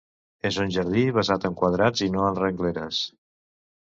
És 0.49 0.55
un 0.61 0.71
jardí 0.77 1.03
basat 1.17 1.45
en 1.49 1.57
quadrats 1.61 2.05
i 2.07 2.11
no 2.17 2.25
en 2.31 2.43
rengleres. 2.45 3.03